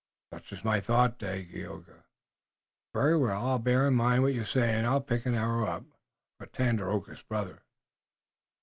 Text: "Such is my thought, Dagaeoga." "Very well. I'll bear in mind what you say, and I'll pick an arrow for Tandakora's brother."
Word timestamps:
"Such 0.33 0.51
is 0.51 0.63
my 0.63 0.79
thought, 0.79 1.19
Dagaeoga." 1.19 2.05
"Very 2.91 3.15
well. 3.15 3.45
I'll 3.49 3.59
bear 3.59 3.87
in 3.87 3.93
mind 3.93 4.23
what 4.23 4.33
you 4.33 4.45
say, 4.45 4.73
and 4.73 4.87
I'll 4.87 4.99
pick 4.99 5.27
an 5.27 5.35
arrow 5.35 5.85
for 6.39 6.47
Tandakora's 6.47 7.21
brother." 7.21 7.61